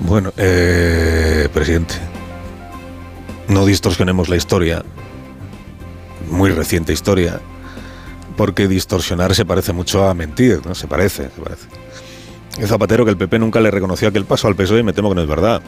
Bueno, 0.00 0.32
eh, 0.36 1.48
presidente, 1.52 1.94
no 3.48 3.66
distorsionemos 3.66 4.28
la 4.28 4.36
historia, 4.36 4.84
muy 6.30 6.50
reciente 6.50 6.92
historia, 6.92 7.40
porque 8.36 8.68
distorsionar 8.68 9.34
se 9.34 9.44
parece 9.44 9.72
mucho 9.72 10.08
a 10.08 10.14
mentir, 10.14 10.60
¿no? 10.64 10.74
Se 10.74 10.86
parece, 10.86 11.30
se 11.34 11.40
parece. 11.42 11.66
Es 12.58 12.68
Zapatero 12.68 13.04
que 13.04 13.10
el 13.10 13.16
PP 13.16 13.38
nunca 13.38 13.60
le 13.60 13.70
reconoció 13.70 14.08
aquel 14.08 14.24
paso 14.24 14.48
al 14.48 14.56
PSOE 14.56 14.82
me 14.82 14.92
temo 14.92 15.10
que 15.10 15.14
no 15.14 15.22
es 15.22 15.28
verdad. 15.28 15.62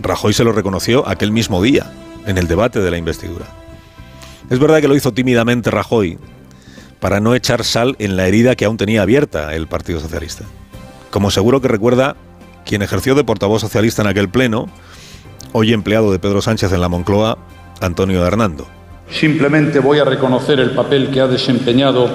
Rajoy 0.00 0.32
se 0.32 0.44
lo 0.44 0.52
reconoció 0.52 1.08
aquel 1.08 1.32
mismo 1.32 1.62
día, 1.62 1.92
en 2.26 2.38
el 2.38 2.48
debate 2.48 2.80
de 2.80 2.90
la 2.90 2.98
investidura. 2.98 3.46
Es 4.50 4.58
verdad 4.58 4.80
que 4.80 4.88
lo 4.88 4.96
hizo 4.96 5.12
tímidamente 5.12 5.70
Rajoy 5.70 6.18
para 7.00 7.20
no 7.20 7.34
echar 7.34 7.64
sal 7.64 7.96
en 7.98 8.16
la 8.16 8.26
herida 8.28 8.54
que 8.54 8.64
aún 8.64 8.76
tenía 8.76 9.02
abierta 9.02 9.54
el 9.54 9.66
Partido 9.66 10.00
Socialista. 10.00 10.44
Como 11.10 11.30
seguro 11.30 11.60
que 11.60 11.68
recuerda 11.68 12.16
quien 12.64 12.82
ejerció 12.82 13.14
de 13.14 13.24
portavoz 13.24 13.60
socialista 13.60 14.02
en 14.02 14.08
aquel 14.08 14.28
pleno, 14.28 14.68
hoy 15.52 15.72
empleado 15.72 16.12
de 16.12 16.18
Pedro 16.18 16.42
Sánchez 16.42 16.72
en 16.72 16.80
la 16.80 16.88
Moncloa, 16.88 17.38
Antonio 17.80 18.24
Hernando. 18.24 18.68
Simplemente 19.12 19.78
voy 19.78 19.98
a 19.98 20.04
reconocer 20.04 20.58
el 20.58 20.70
papel 20.70 21.10
que 21.10 21.20
ha 21.20 21.26
desempeñado 21.26 22.10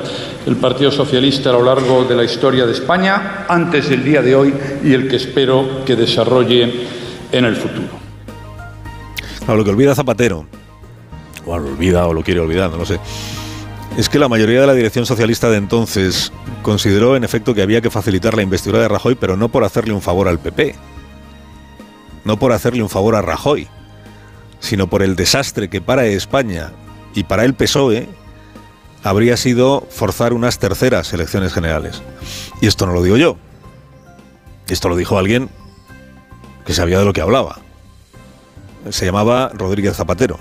el 0.48 0.56
Partido 0.56 0.92
Socialista 0.92 1.51
a 1.51 1.54
lo 1.54 1.63
largo 1.63 2.06
de 2.06 2.16
la 2.16 2.24
historia 2.24 2.66
de 2.66 2.74
España, 2.74 3.46
antes 3.48 3.89
del 3.89 4.04
día 4.04 4.22
de 4.22 4.36
hoy 4.36 4.54
y 4.84 4.94
el 4.94 5.08
que 5.08 5.18
espero 5.18 5.86
que 5.86 5.96
desarrolle 5.96 6.88
en 7.32 7.46
el 7.46 7.56
futuro. 7.56 7.89
Lo 9.48 9.63
que 9.63 9.70
olvida 9.70 9.94
Zapatero, 9.94 10.48
o 11.46 11.58
lo 11.58 11.68
olvida 11.70 12.08
o 12.08 12.13
lo 12.13 12.24
quiere 12.24 12.39
olvidar, 12.39 12.72
no 12.72 12.77
lo 12.77 12.86
sé, 12.86 13.00
es 13.96 14.10
que 14.10 14.20
la 14.20 14.27
mayoría 14.27 14.62
de 14.62 14.68
la 14.68 14.74
dirección 14.74 15.06
socialista 15.06 15.50
de 15.50 15.58
entonces 15.58 16.34
consideró 16.63 17.16
en 17.16 17.24
efecto 17.24 17.54
que 17.54 17.62
había 17.62 17.80
que 17.80 17.92
facilitar 17.92 18.36
la 18.36 18.42
investidura 18.42 18.82
de 18.82 18.88
Rajoy, 18.88 19.16
pero 19.16 19.38
no 19.38 19.50
por 19.50 19.63
hacerle 19.63 19.94
un 19.94 20.01
favor 20.01 20.27
al 20.27 20.39
PP, 20.39 20.75
no 22.25 22.38
por 22.38 22.51
hacerle 22.51 22.82
un 22.82 22.89
favor 22.89 23.16
a 23.16 23.22
Rajoy, 23.22 23.68
sino 24.60 24.88
por 24.88 25.04
el 25.04 25.16
desastre 25.16 25.70
que 25.70 25.80
para 25.80 26.06
España 26.06 26.72
y 27.18 27.24
para 27.24 27.46
el 27.46 27.56
PSOE 27.56 28.08
habría 29.04 29.38
sido 29.38 29.88
forzar 29.90 30.34
unas 30.34 30.60
terceras 30.60 31.12
elecciones 31.14 31.52
generales. 31.52 32.04
Y 32.62 32.68
esto 32.68 32.86
no 32.86 32.94
lo 32.94 33.02
digo 33.02 33.18
yo. 33.18 33.38
Esto 34.68 34.88
lo 34.88 34.96
dijo 34.96 35.18
alguien 35.18 35.50
que 36.64 36.74
sabía 36.74 37.00
de 37.00 37.06
lo 37.06 37.14
que 37.14 37.22
hablaba. 37.22 37.58
Se 38.92 39.08
llamaba 39.08 39.50
Rodríguez 39.52 39.98
Zapatero. 39.98 40.38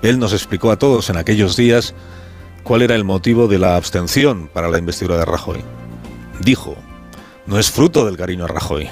Él 0.00 0.18
nos 0.18 0.32
explicó 0.32 0.70
a 0.70 0.78
todos 0.78 1.10
en 1.10 1.18
aquellos 1.18 1.54
días 1.54 1.94
cuál 2.62 2.80
era 2.80 2.94
el 2.94 3.04
motivo 3.04 3.46
de 3.46 3.58
la 3.58 3.76
abstención 3.76 4.48
para 4.48 4.70
la 4.70 4.78
investidura 4.78 5.18
de 5.18 5.26
Rajoy. 5.26 5.62
Dijo, 6.40 6.76
no 7.44 7.58
es 7.58 7.70
fruto 7.70 8.06
del 8.06 8.16
cariño 8.16 8.46
a 8.46 8.48
Rajoy, 8.48 8.88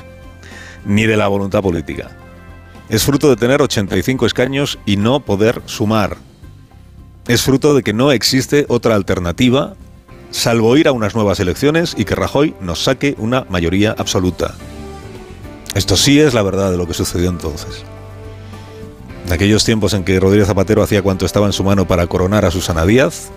ni 0.84 1.06
de 1.06 1.16
la 1.16 1.26
voluntad 1.26 1.62
política. 1.62 2.10
Es 2.90 3.02
fruto 3.02 3.30
de 3.30 3.36
tener 3.36 3.62
85 3.62 4.26
escaños 4.26 4.78
y 4.84 4.98
no 4.98 5.20
poder 5.20 5.62
sumar 5.64 6.18
es 7.30 7.42
fruto 7.42 7.74
de 7.74 7.84
que 7.84 7.92
no 7.92 8.10
existe 8.10 8.66
otra 8.68 8.96
alternativa 8.96 9.74
salvo 10.32 10.76
ir 10.76 10.88
a 10.88 10.92
unas 10.92 11.14
nuevas 11.14 11.38
elecciones 11.38 11.94
y 11.96 12.04
que 12.04 12.16
Rajoy 12.16 12.56
nos 12.60 12.82
saque 12.82 13.14
una 13.18 13.46
mayoría 13.48 13.94
absoluta. 13.96 14.54
Esto 15.76 15.96
sí 15.96 16.18
es 16.18 16.34
la 16.34 16.42
verdad 16.42 16.72
de 16.72 16.76
lo 16.76 16.88
que 16.88 16.94
sucedió 16.94 17.30
entonces. 17.30 17.84
En 19.26 19.32
aquellos 19.32 19.64
tiempos 19.64 19.94
en 19.94 20.02
que 20.02 20.18
Rodríguez 20.18 20.48
Zapatero 20.48 20.82
hacía 20.82 21.02
cuanto 21.02 21.24
estaba 21.24 21.46
en 21.46 21.52
su 21.52 21.62
mano 21.62 21.86
para 21.86 22.08
coronar 22.08 22.44
a 22.44 22.50
Susana 22.50 22.84
Díaz 22.84 23.30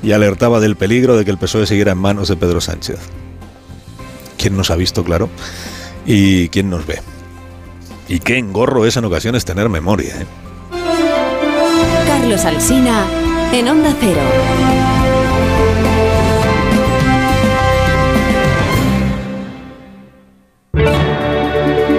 y 0.00 0.12
alertaba 0.12 0.60
del 0.60 0.76
peligro 0.76 1.16
de 1.16 1.24
que 1.24 1.32
el 1.32 1.38
PSOE 1.38 1.66
siguiera 1.66 1.90
en 1.90 1.98
manos 1.98 2.28
de 2.28 2.36
Pedro 2.36 2.60
Sánchez. 2.60 3.00
¿Quién 4.36 4.56
nos 4.56 4.70
ha 4.70 4.76
visto, 4.76 5.02
claro? 5.02 5.28
¿Y 6.06 6.50
quién 6.50 6.70
nos 6.70 6.86
ve? 6.86 7.00
Y 8.08 8.20
qué 8.20 8.38
engorro 8.38 8.86
es 8.86 8.96
en 8.96 9.06
ocasiones 9.06 9.44
tener 9.44 9.68
memoria, 9.68 10.20
¿eh? 10.20 10.47
Carlos 12.28 12.44
Alsina 12.44 13.06
en 13.54 13.68
Onda 13.70 13.96
Cero. 13.98 14.97